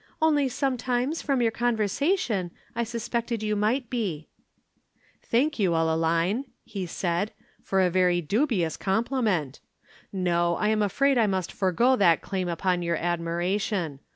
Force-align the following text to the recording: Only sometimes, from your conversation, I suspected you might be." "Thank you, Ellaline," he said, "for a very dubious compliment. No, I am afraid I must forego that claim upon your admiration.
Only 0.19 0.49
sometimes, 0.49 1.21
from 1.21 1.43
your 1.43 1.51
conversation, 1.51 2.49
I 2.75 2.83
suspected 2.83 3.43
you 3.43 3.55
might 3.55 3.87
be." 3.91 4.29
"Thank 5.21 5.59
you, 5.59 5.75
Ellaline," 5.75 6.45
he 6.63 6.87
said, 6.87 7.31
"for 7.61 7.81
a 7.81 7.91
very 7.91 8.19
dubious 8.19 8.77
compliment. 8.77 9.59
No, 10.11 10.55
I 10.55 10.69
am 10.69 10.81
afraid 10.81 11.19
I 11.19 11.27
must 11.27 11.51
forego 11.51 11.95
that 11.97 12.23
claim 12.23 12.47
upon 12.49 12.81
your 12.81 12.95
admiration. 12.97 13.99